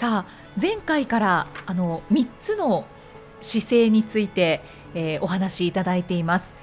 [0.00, 2.86] さあ前回からあの3つの
[3.42, 4.62] 姿勢について、
[4.94, 6.54] えー、お話しいただいています。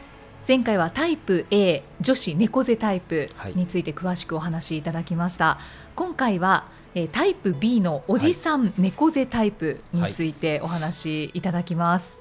[0.48, 5.64] 前回はタイプ A 女子猫背タイプについて詳しくお話しいただきました、はい、
[5.95, 12.20] 今回は、えー、タイプ B のおじさん猫背タイプについてお話しいただきます、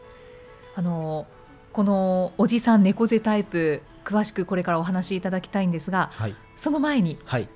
[0.75, 1.27] はい、あの
[1.73, 7.49] このおじさん猫背タイプ詳しくこれからお話しいただきたいんですが、はい、その前に、はい、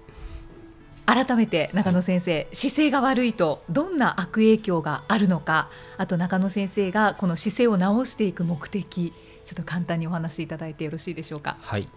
[1.11, 5.69] 改めて中野先生、はい、姿勢が悪いとどんな悪影響があるのか。
[5.97, 9.13] あと中野先生がこの姿勢を直していく目的。
[9.45, 11.57] ちょっと簡単にお話しいただいてよろしいでしょうか。
[11.63, 11.89] はい。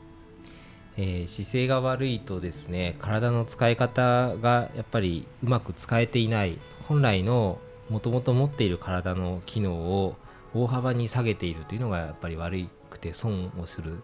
[0.97, 7.59] えー、姿勢が悪いとですね体の使い方がやっぱりうまく使えていない本来の
[7.89, 10.15] もともと持っている体の機能を
[10.53, 14.03] 大幅に下げているというのがやっぱり悪くて損をする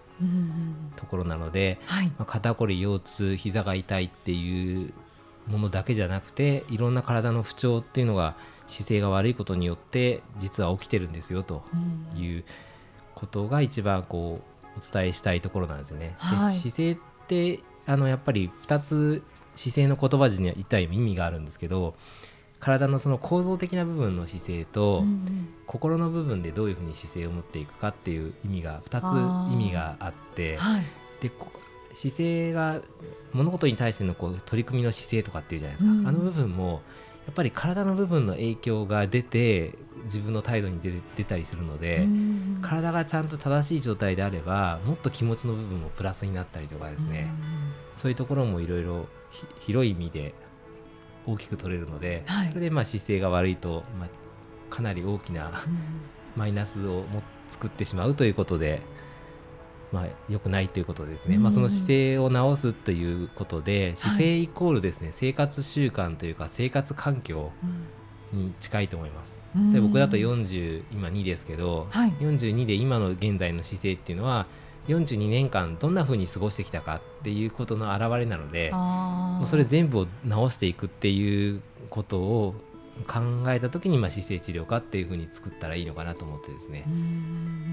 [0.96, 4.94] ところなので、はい、まあ、肩こり腰痛膝が痛いっていう
[5.50, 8.36] ものだけじゃなくていろんな体の不調っていうのが
[8.68, 11.64] 姿勢が悪いことによって実は起きてるんですよと
[12.16, 12.44] いう
[13.16, 14.40] ことが一番こ
[14.76, 16.16] うお伝えしたいところなんですよね。
[16.20, 19.24] はい、姿勢ってあのやっぱり2つ
[19.56, 21.96] 姿勢の言葉尻には一体意味があるんですけど
[22.60, 30.84] 体のその構造的な部分の姿勢と、うんうん、心の部分でどういうふうに姿勢を持っていくかっていう意味が2つ意味があって、はい、
[31.22, 31.32] で
[31.94, 32.82] 姿勢が
[33.34, 36.82] 物事に対してのこう取り組みの姿勢とかっていうじゃないですか、うん、あの部分も
[37.26, 47.32] やっぱり体の部分の影響が出て自分の態度に出出たりするので、うん、体がちゃんと正しい状態であればもっと気持ちの部分もプラスになったりとかですね、
[47.92, 49.06] うん、そういうところもいろいろ
[49.60, 50.34] 広い意味で
[51.28, 54.10] 大きく取れるので、はい、それでまあ姿勢が悪いと、まあ、
[54.74, 55.52] かなり大きな
[56.36, 58.82] マイナスをも作ってしまうということで。
[59.92, 67.52] まあ、良くないということですね、まあ、その姿勢を直すということで姿勢イコールですね、はい、生活習慣というか生活環境
[68.32, 69.42] に近いと思います。
[69.74, 74.46] で僕だと40今2ですけど、はい、42で今の現在の姿勢っていうのは
[74.88, 82.56] 42年間どんなふうに過ごしてきたかっていうことの表れなのでもうそれ全部を直していくっていうことを
[83.08, 86.86] 考えた時にまあ姿勢治療科っていうふうに作ったらいいのかなと思ってですね。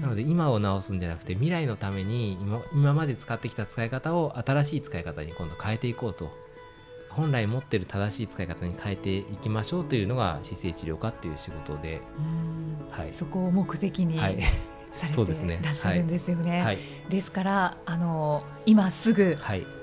[0.01, 6.31] なので今を直すんじゃなくて未来のために今今まで使ってきた使い方を新しい使い方に今度変えていこうと。
[7.09, 11.99] 本来持ってる正しい使い方に変えていきましょうというのが姿勢治療科っていう仕事で、
[12.91, 14.37] はい、そこを目的に、はい
[14.91, 16.61] されていらっしゃるんですよね。
[16.61, 16.77] はい、
[17.09, 19.37] ですからあの今すぐ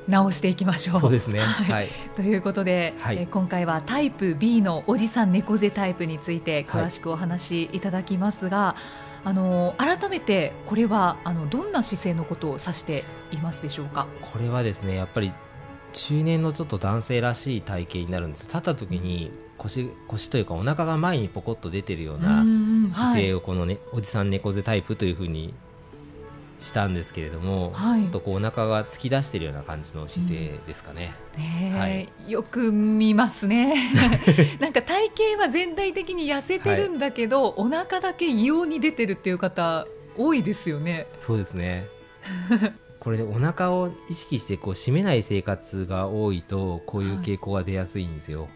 [0.09, 1.01] 直していきましょう。
[1.01, 8.77] そうですね、はい、ということで、はい、え今回はタイプ B のおじさん猫背タイプについて詳しくお話しいただきますが、
[9.25, 14.07] あの改めてこれはあのどんな姿勢のことを指していますでしょうか？
[14.21, 15.33] これはですねやっぱり
[15.95, 22.45] 中年のちょっと男性らしい体型になるんです立った時に腰腰というかお腹が前にポコッと出てるような
[22.93, 25.55] 姿勢をこのね、はい、おじさん猫背タイプというふうに
[26.61, 31.15] したんですけれども、はい、ちょっとこうお腹が突き出しているような感じの姿勢ですかね。
[31.37, 33.75] うん、ねはい、よく見ますね。
[34.61, 41.07] なんか体型は全体的に痩せてるんだけど、はい、お腹だけ異様に出てるっていう方多いですよね。
[41.19, 41.89] そうですね。
[43.05, 48.45] これでお腹を意識してこう締めない生活が多いとこういう傾向が出やすいんですよ。
[48.45, 48.47] は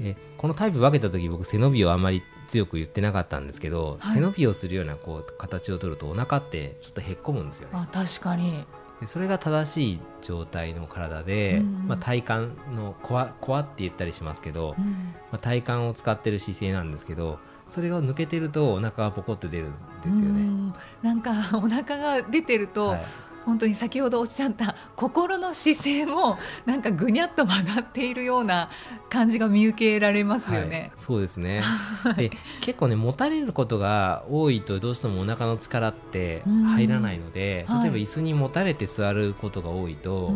[0.00, 7.74] い、でこのタイプ分けた時僕背伸びをあんまり強く言ってなかったんですけど、はい、背伸びをするようなこう形を取るとお腹ってちょっとへっこむんですよね。
[7.74, 8.64] あ確かに。
[9.00, 14.84] でそれが正しい状態の体で、まあ、体幹のコアコアって言ったりしますけど、ま
[15.32, 17.40] あ、体幹を使ってる姿勢なんですけど
[17.72, 20.74] それが抜けてるとお腹がポコって出るんですよね。
[21.00, 23.04] なんか お腹が出てると、はい、
[23.46, 26.36] 本当に先ほどおっしゃった心の姿勢も
[26.66, 28.68] なんかぐにゃっと曲がっているような
[29.08, 30.78] 感じが見受けられますよね。
[30.78, 31.62] はい、そうですね。
[32.18, 32.30] で
[32.60, 36.42] 結構ね持たれることが多いとどうしてもお腹の力って
[36.76, 40.34] 入らないので、例えば椅子に持たれて座ることが多いと、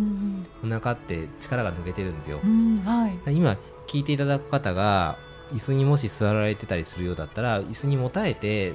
[0.64, 2.40] お腹って力が抜けてるんですよ。
[2.86, 5.18] はい、今聞いていただく方が
[5.52, 8.74] 椅子にもし座られてたりするようだったら椅子にもたれて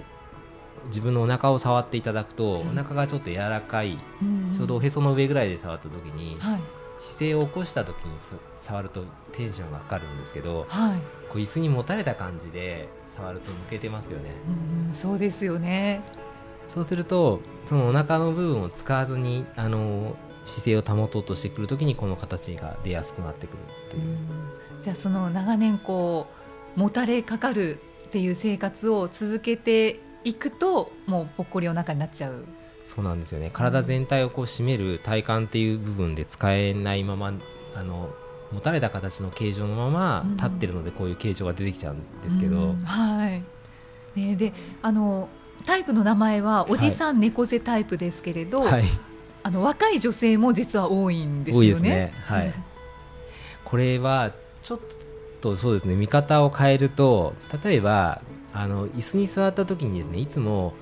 [0.88, 4.00] 自分のお腹を触っていただくと、お腹がちょっと柔らかい、
[4.54, 6.38] ちょうどおへその上ぐらいで触った時に、
[6.98, 8.18] 姿勢を起こした時に
[8.58, 14.32] 触るとテンションがかかるんですけど、はい、こう椅子に持たれた感じで触ると抜けてますよね。
[14.86, 16.02] うんそうですよね。
[16.68, 20.16] そうするとそのお腹の部分を使わずにあの
[20.46, 23.58] 姿勢を保とうとしてくるときにこの形が出やすくなってくる
[23.88, 24.18] っていう、
[24.82, 26.41] じゃあその長年こう
[26.76, 32.46] もたれかかるっていう生活を続けていくともうぽっこりお腹になっちゃう。
[32.84, 33.50] そうなんですよね。
[33.54, 37.34] 体全体をこう締める体幹っていう部分で使えないまま
[37.76, 38.10] あの
[38.52, 42.82] 持たれた形の形状のまま立ってるのでこういう形状が出てきちゃうんですけど、うん。
[42.82, 43.44] はい。
[44.16, 45.30] ね、であの
[45.66, 48.84] タイプの名前はおじさん猫背タイプですけれど、はい、
[49.44, 51.68] あの若い女性も実は多いんですよね。
[51.68, 52.14] 多いですね。
[52.26, 52.54] はい。
[53.64, 54.32] これは
[54.62, 55.11] ちょっと
[55.42, 57.34] そうですね見方を変えると
[57.64, 58.22] 例えば
[58.54, 60.74] あの椅子に座った時にですねいつも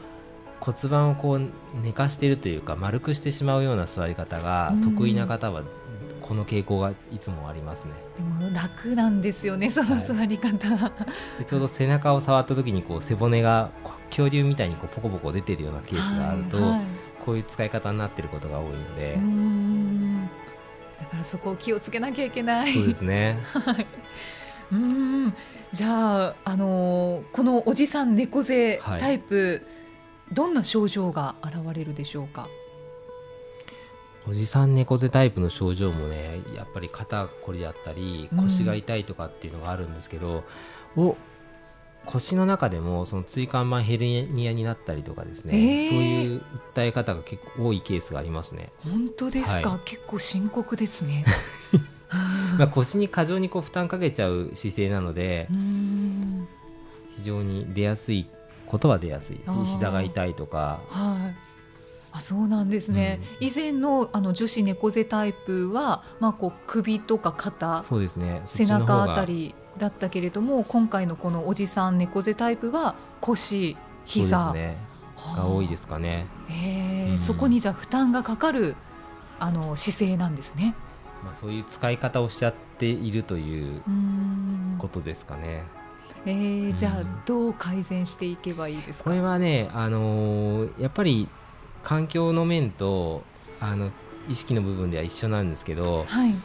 [0.59, 1.41] 骨盤をこう
[1.81, 5.63] 寝かしているというか丸くしてしまうような座り方が得意な方は
[6.21, 7.93] この傾向がいつもありますね。
[8.17, 10.91] でも楽なんですよねその座り方、
[11.39, 13.71] でちょうど背中を触った時にこう背骨が
[14.09, 16.81] 恐竜みたいにこうポコポコ出てるようなケースがあると、はいはい。
[17.25, 19.19] こういう使い方になっていることが多いので。
[20.99, 22.73] だからそこを気をつけなきゃいけない。
[22.73, 23.39] そうですね。
[23.53, 23.87] はい。
[24.71, 25.33] うーん。
[25.71, 29.61] じゃああのーこのおじさん猫背はいタイプ、
[30.31, 32.47] どんな症状が現れるでしょうか？
[34.27, 40.43] おじさん猫背タイプの症状もねやっぱり肩こりだったりうん腰が痛いとかっていうのがあるんですけど、
[40.95, 41.15] お
[42.05, 46.41] 腰の中でもその椎間板ヘルニアになったりとかですね、えーそういう
[46.75, 49.69] 訴え方が結構多いケースがありますね、本当ですか？
[49.69, 51.23] はい結構深刻ですね。
[52.57, 56.47] まあ、腰に過剰にこう負担かけちゃう姿勢なのでうーん。
[57.15, 58.27] 非常に出やすい
[58.65, 59.37] ことは出やすい。
[59.37, 60.79] です膝が痛いとか。
[60.89, 61.49] はい。
[62.11, 68.41] あそうなんですね、以前のあの女子猫背タイプは、まあ、こう首とか肩そうですね。
[68.45, 74.51] 背中あたりだったけれども今回のこのおじさん猫背タイプは腰膝。
[74.53, 74.77] ですね。
[75.15, 75.37] はあ。
[75.43, 77.17] が多いですかね、へえうん。
[77.19, 78.75] そこにじゃあ負担がかかる
[79.39, 80.73] あの姿勢なんですね。
[81.23, 83.81] まあ、そういう使い方をしちゃっているという
[84.77, 85.65] ことですかね。
[86.25, 89.05] えー、じゃあうんどう改善していけばいいですか？
[89.05, 91.27] これはね、あのーやっぱり
[91.83, 93.23] 環境の面と
[93.59, 93.89] あの
[94.27, 96.35] 意識の部分では一緒なんですけどはい。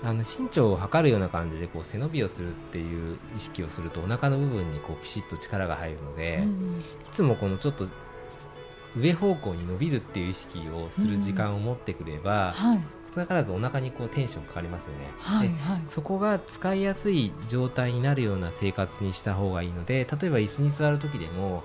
[0.00, 6.78] あの身長を測るような感じでこう背伸びをするっていう意識をするとお腹の部分にこうピシッと力が入るので、いうん
[7.10, 7.84] つもこのちょっと
[8.96, 12.80] 上方向に伸びるっていう意識をする時間を持ってくれば、はい
[13.18, 15.06] 少なからずお腹にこうテンションかかりますよね。
[15.06, 15.82] ではいはい。
[15.88, 21.64] そこが使いやすい状態になるような生活にした方がいいので例えば椅子に座る時でも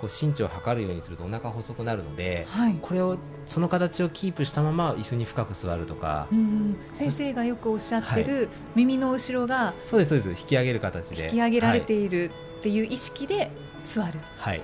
[0.00, 2.78] こう身長を測るようにするとお腹細くなるのではい。
[2.82, 6.28] これをその形をキープしたまま椅子に深く座るとか。
[6.30, 10.42] うん先生がよくおっしゃってる、耳の後ろがそうですそうです。
[10.42, 11.24] 引き上げる形で。
[11.24, 12.04] 引き上げられてはい。
[12.04, 13.50] いるっていう意識で
[13.84, 14.62] 座る、はい。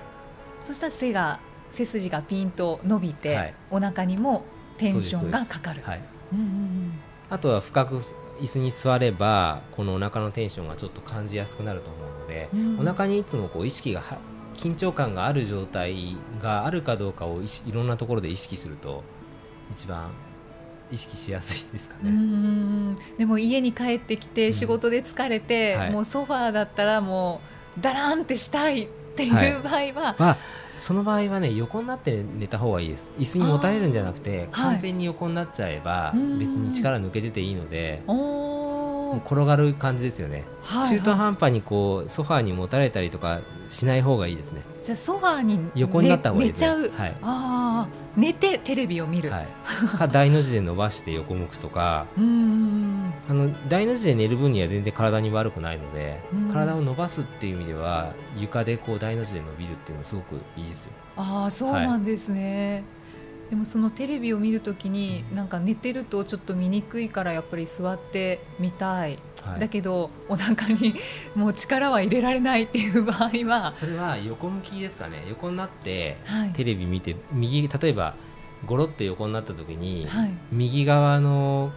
[0.59, 1.39] そしたら背が
[1.71, 3.53] 背筋がピンと伸びて、はい。
[3.71, 4.45] お腹にも
[4.77, 5.81] テンションがかかる。
[5.83, 6.01] はい、
[6.33, 6.93] うんうん
[7.29, 7.99] あとは深く
[8.39, 12.79] 椅子に座ればこのお腹のテンションがちょっと感じやすくなると思うので、うん。
[12.79, 14.17] お腹にいつもこう意識がは
[14.55, 19.03] 緊張感がある状態があるかどうかをいろんなところで意識すると
[19.71, 20.11] 一番
[20.91, 22.17] 意識しやすいですかうんうね。
[22.91, 22.95] ん。
[23.17, 25.91] でも家に帰ってきて仕事で疲れて、はい。
[25.91, 27.41] もうソファーだったらも
[27.77, 29.47] うダランってしたいってはい。
[29.49, 30.37] いう場合は、まあ
[30.77, 33.11] その場合はね横になって寝た方がいいです。
[33.19, 36.39] 椅子にもたれるんじゃなくて完全に横になっちゃえばうん。
[36.39, 38.03] 別に力抜けてていいので
[39.17, 44.61] 転がる感じですよね、はい中途半端にこうソファーにもたれたりとかしない方がいいですね。
[44.83, 46.53] じゃあソファーに横になった方がいいね。
[46.53, 47.15] 寝ちゃう、はい。
[47.21, 49.47] ああ寝てテレビを見る、はい、
[49.97, 52.05] か大の字で伸ばして横向くとか。
[52.17, 53.13] うーん。
[53.29, 56.49] あの大の字で寝る分には全然体に悪くないので、うん。
[56.49, 60.91] 体を伸ばすっていう意味では床でこう大の字で伸びるっていうのはすごくいいですよ。
[61.15, 62.83] ああそうなんですね、
[63.53, 69.59] でもそのテレビを見るときになんか寝てるとちょっと見にくいからやっぱり座ってみたい、はい。
[69.59, 70.95] だけどお腹に
[71.35, 75.23] もう力は入れられないっていう場合は、それは横向きですかね。
[75.29, 76.53] 横になってはい。
[76.53, 78.15] テレビ見て右例えば
[78.65, 80.33] ゴロって横になった時に、はい。
[80.51, 81.71] 右側の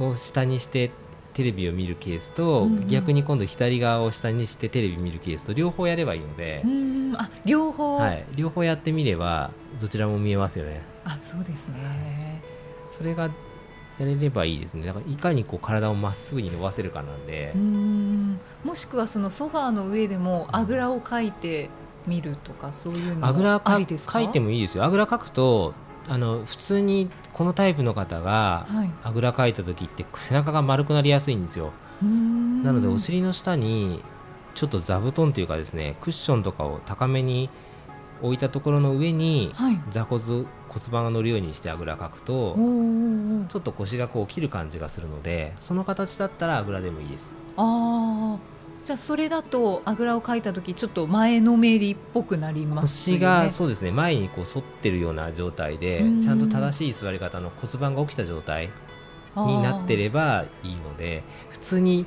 [0.00, 0.92] を下にして
[1.34, 2.86] テレビを見るケースと、うんうん。
[2.86, 6.62] 逆に今度左側を下にしてテレビ見るケースと両方やればいいので。
[6.64, 6.98] う、ーん。
[7.16, 12.42] あ両方、はい、両方やってみればどちらも見えますよねあそうですね。
[12.88, 13.24] それが
[13.98, 14.86] やれればいいですね。
[14.86, 17.52] だからいかにこう体をまっすぐに伸ばせるかなんで。
[17.54, 21.70] うー、んもしくはそのソファーの上でもあぐらをかいて
[22.06, 24.12] みるとかそういうのあぐらかありですか？
[24.14, 24.84] かいてもいいですよ。
[24.84, 25.74] あぐらかくと
[26.08, 28.90] あの普通にこのタイプの方がはい。
[29.02, 31.72] あぐらかいた時って背中が丸くなりやすいんですよ。
[32.00, 34.02] なのでお尻の下に
[34.54, 37.50] ちょっと座布団というかですねクッションとかを高めに
[38.22, 40.46] 置いたところの上に、はい、座骨骨
[40.90, 42.56] 盤が乗るようにしてあぐらかくと
[43.48, 47.34] ちょっと腰がこう切る感じがするのでその形だったらあぐらでもいいです。
[47.56, 58.70] ああじゃあそれだとあぐらをかいた時ちょっと前のめりっぽくなります、ね、腰がそうですね前にこう反ってるような状態でちゃんと正しい座り方の骨盤が起きた状態
[59.36, 62.06] になってればいいので普通に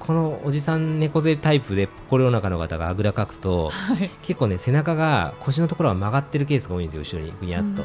[0.00, 7.84] このおじさん猫背タイプで心の中の方があぐらかくと、はい、結構ね背中が腰のところが曲がってるケースが多いんですよ後ろにぐにゃっと、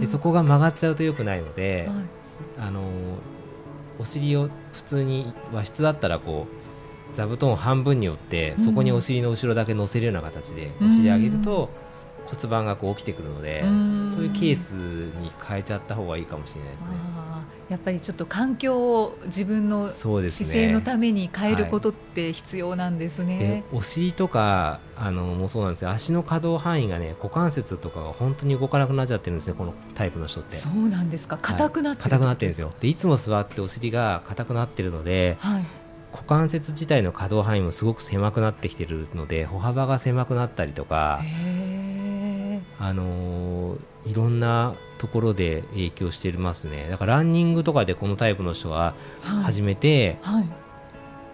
[0.00, 2.82] でそこが曲がっちゃうとよくないので、はい、あの
[3.98, 6.46] お尻を普通に和室だったらこ
[7.12, 11.70] う座布団を半分に折ってそこにお尻の後ろだけ乗せるような形でお尻上げると
[12.26, 14.72] 骨盤がこう起きてくるのでそういうケース
[15.20, 16.88] に変えちゃった方がいいかもしれないですね。
[17.68, 23.38] やっぱりちょっと環境を自分の姿勢のために変えることって必要なんですね。
[23.38, 30.54] でお尻とかあのもそうなんですよ足の可動範囲がね股関節とかが本当に動かなくなっちゃってるんですねこのタイプの人って。
[30.54, 32.72] そうなんですか硬くなって硬、はい、くなってるんですよ。
[32.80, 35.64] でいつも座ってお尻が硬くなってるので、はい、
[36.12, 41.20] 股関節自体の可動範囲もすごく狭くなってきてるので歩幅が狭くなったりとか。
[42.78, 46.88] あのいろんなところで影響してますね。
[46.90, 50.34] だからランニングとかでこのタイプの人が始めて、はい。
[50.36, 50.48] はい、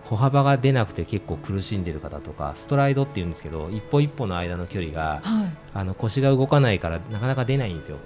[0.05, 7.99] 歩幅が出なくて結構苦しんでる方とかストライドっていうんですけど一歩一歩の間の距離が、はい、あの腰が動かないからなかなか出ないんですよ。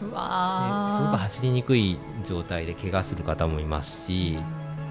[0.00, 4.38] すごく走りにくい状態で怪我する方もいますし。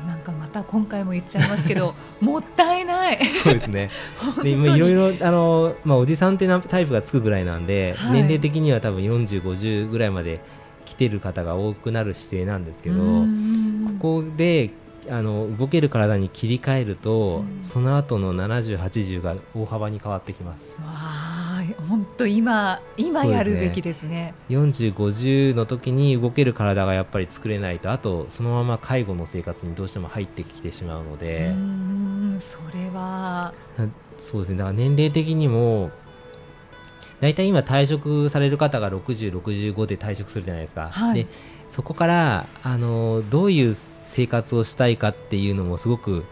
[0.06, 2.97] なんかまた今回も言っちゃいますけど もったいない
[3.44, 3.90] そうですね。
[4.44, 10.42] で今いろいろあの、まあ、おじさんってなタイプがつくぐらいなんで、はい、年齢的には多分4050ぐらいまで
[10.86, 14.72] 来てる方が多くなる姿勢なんですけどここで
[15.10, 20.76] あの動ける体に切り替えると、その後の70、80が大幅に変わってきます。
[21.90, 24.34] 本当今今やるべきですね。
[24.48, 24.90] ですね。
[24.90, 31.54] 40、50の時に動ける体がやっぱり作れないとあとそのまま介護の生活にどうしても入ってきてしまうので
[32.40, 33.54] それは。
[34.18, 34.58] そうですね。
[34.58, 35.92] だから年齢的にも
[37.20, 41.28] 大体今退職される方が60、65で退職するじゃないですか、はい、で
[41.68, 46.26] そこからあのどういう生活をしたいかっていうのもすごく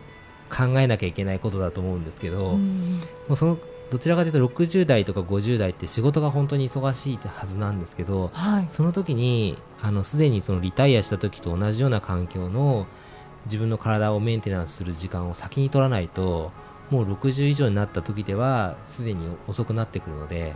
[0.49, 2.59] 考えなきゃいけないことだと思うんですけど、も
[3.31, 3.57] うその
[3.89, 12.87] どちらかというと60代とか50代って仕事が本当に忙しいはずなんですけど、はい、その時にあのすでにそのリタイアした時と同じような環境の
[13.45, 16.51] 自分の体をメンテナンスする時間を先に取らないと
[16.89, 20.53] もう60以上になった時ではすでに遅くなってくるので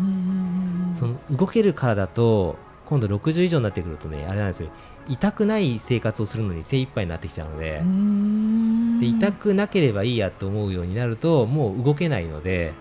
[0.93, 4.69] その動ける体と今度60以上になってくるとねあれなんですよ。
[5.07, 7.83] 痛くない生活をするのに精一杯になってきちゃうので。
[8.99, 12.73] で痛くなければいいやと思うようになるともう動けないので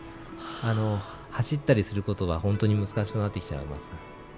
[0.65, 0.99] あの
[1.31, 3.89] 走ったりすることは本当に難しくなってきちゃいます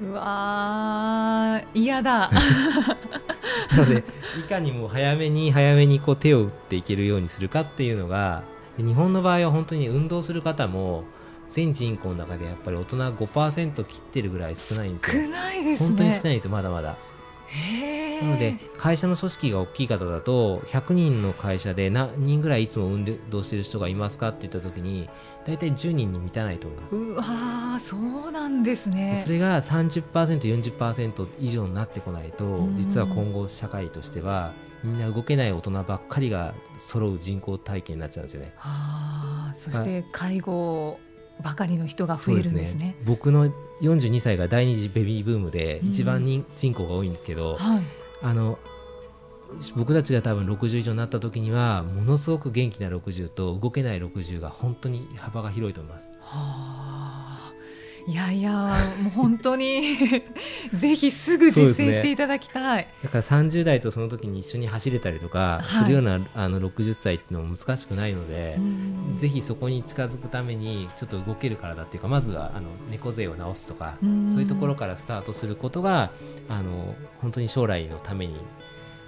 [0.02, 2.30] うわ嫌だ。
[3.70, 4.04] なので
[4.38, 8.42] いかにも早めに早めにこう手を打っていけるようにするかっていうのが
[8.78, 11.04] 日本の場合は本当に運動する方も
[11.48, 15.22] 全人口の中でやっぱり大人5%切ってるぐらい少ないんですよ。
[15.24, 16.96] 少ないです、ね、本当に少ないんですよまだまだ
[18.22, 25.08] なので会社の組織が大きい方だと100人の会社で何人ぐらいいつも運動してる人がいますかって言った時に
[25.46, 26.96] 大体10人に満たないと思います。
[26.96, 27.96] うわそ
[28.28, 29.20] うなんですね。
[29.22, 34.52] それが 30%40% 以上になってこないと実は今後社会としては
[34.84, 38.52] みんな動けない大人ばっかりが揃う人口体系になっちゃうんですよね。
[38.56, 40.98] はあ、そして介護
[41.42, 42.80] ばかりの人が増えるんですね。
[42.80, 42.96] すね。
[43.04, 47.82] 僕の42歳が第二次ベビーブームで一番人,、人口が多いんですけど、はい、
[48.22, 48.58] あの
[49.74, 56.08] 僕たちが多分60以上になった時にはものすごく元気な60と動けない60が本当に幅が広いと思います。
[56.20, 56.89] はあ
[58.06, 58.52] いやいや
[59.02, 59.96] もう本当に
[60.72, 68.58] ぜひすぐ実践していただきたい、ね、だから30代とその時に一緒に走れたりとかするような、はい、あの60歳っていうのも難しくないので
[69.16, 76.12] ぜひそこに近づくためにちょっと動ける体っていうかまずはあの猫背を直すとかそういうところからスタートすることが
[76.48, 78.36] あの本当に将来のために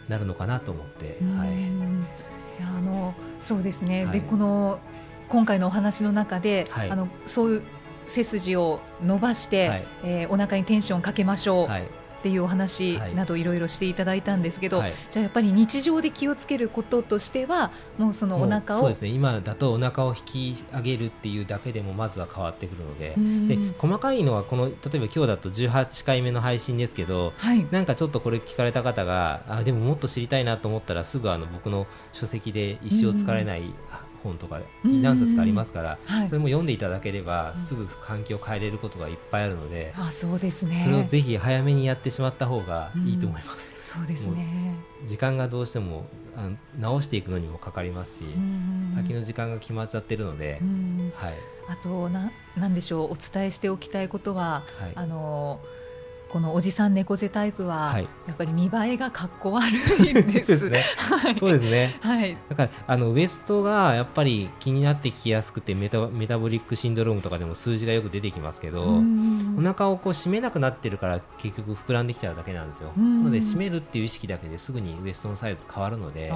[0.09, 1.19] なるのかなと思って。
[1.39, 4.81] はい、いやあのそうですね、はい、でこの
[5.29, 7.65] 今回のお話の中で、はい、あのそういう
[8.12, 11.87] 背筋を伸ばして、はい、えー、お腹にテンションかけましょう、はい、っ
[12.23, 19.09] ていうお話などいろいろしていただいたんですけど、はい、じゃあやっぱり日常で気をつけることとしてはもうそのお腹をそうですね。
[19.09, 23.16] 今だとお腹を引き上げるっていうだけでもまずは変わってくるので。
[23.49, 33.75] で細かいのはこの例えば今日だと18回目の配信ですけど、はい、なんかちょっとこれ聞かれた方があでももっと知りたいなと思ったらすぐあの僕の書籍で一生疲れない
[34.23, 40.83] 本とか何冊かありますから、はい、それも読んでいただければすぐ環境を変えれることがいっぱいあるので、あそうですね。
[40.85, 43.73] それをぜひ早めにやってしまった方がいいと思います。
[43.83, 44.75] そうですね。
[45.05, 46.49] 時間がどうしてもあ
[46.79, 48.25] 直していくのにもかかりますし、
[48.95, 50.61] 先の時間が決まっちゃってるので、
[51.14, 51.35] はい、
[51.69, 53.12] あとななんでしょう。
[53.12, 55.61] お伝えしておきたいことは、はい、あの
[56.33, 57.95] このおじさん猫背タイプは、
[58.27, 60.69] やっぱり見栄えがかっこ悪いんです。
[60.71, 60.83] ね、
[61.39, 61.99] そうですね。
[62.01, 62.39] はい。
[62.49, 69.03] だからあのウエストがやっぱり気になってきやすくてメタメタボリックシンドロームとかでも数字がよく出てきますけど、
[69.59, 72.93] お腹をこう締めなくなってるから結局膨らんできちゃうだけなんですよ。
[72.97, 76.33] なので締めるっていう意識だけですぐにウエストのサイズ変わるので。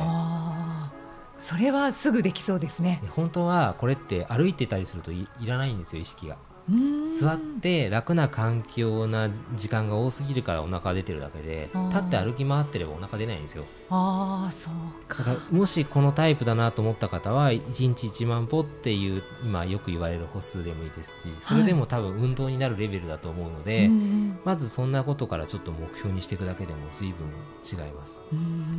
[1.39, 3.03] それはすぐできそうですね。
[3.11, 6.37] 本当はこれって歩いてたりするといらないんですよ意識が。
[6.69, 13.65] 座って楽な環境な時間が多すぎるからお腹出てるだけで立って歩き回ってればお腹出ないんですよ。
[13.89, 14.75] ああそう
[15.07, 15.23] か。
[15.25, 23.91] かもしこのタイプだなと思った方は1日1万歩っていう今よく言われる歩数でもいいですしそれでも多分運動になるレベルだと思うので、はい、
[24.45, 27.29] まずそんなことからちょっと目標にしていくだけでも随分
[27.65, 28.19] 違います。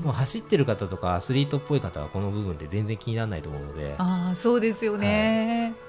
[0.04, 3.96] もう走ってる方とかアスリートっぽい方はこの部分って全然気にならないと思うので。
[3.98, 5.87] ああそうですよね、はい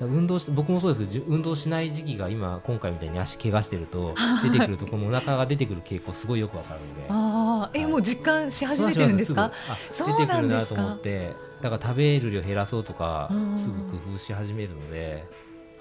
[0.00, 4.14] 運動し僕もそうですけど運動しない時期が今今回みたいに足怪我してると
[4.44, 7.06] 出てくるとこのお腹が出てくる傾向すごいよくわかるんで。
[7.08, 9.52] あ、え、はい、もう実感し始めてるんですか？
[9.90, 15.24] 出てくるなと思ってだから食べる量減らそうとかすぐ工夫し始めるので。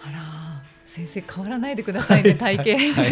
[0.01, 3.09] あら先生変わらないでくださいね 体型はい、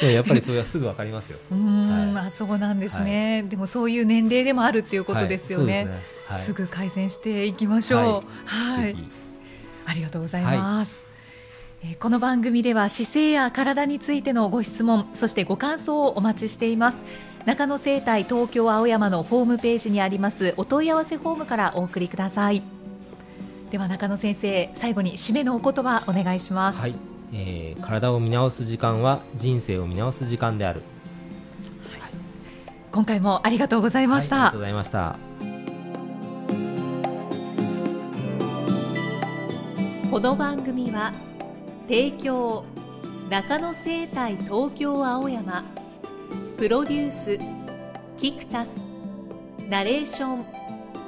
[0.00, 1.38] でもやっぱりそれはすぐわかりますよ。
[1.52, 5.88] うん、はい、あそうなんですね、はい、でもそういう年齢でもあるっていうことですよね,、
[6.26, 8.46] はい、すぐ改善していきましょう。
[8.46, 8.96] はい
[9.86, 11.00] ありがとうございます、
[11.82, 17.04] はい、えこの番組では姿勢や体についてのご質問そしてご感想をお待ちしています。
[17.46, 22.62] 中野生態東京青山のホームページにありますお問い合わせフォームからお送りください。
[23.70, 26.94] では中野先生最後に締めのお言葉お願いします、はい。
[27.32, 30.82] えー、体を見直す時間は人生を見直す時間である、
[32.00, 32.10] はい、
[32.92, 35.55] 今回もありがとうございました、はい、ありがとうございました
[40.16, 41.12] この番組は
[41.86, 42.64] 提供
[43.28, 45.62] 中野生態東京青山
[46.56, 47.38] プロデュース
[48.16, 48.78] キクタス
[49.68, 50.46] ナレーション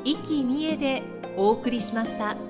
[0.05, 1.03] 生きみえで
[1.39, 2.48] お送りしました。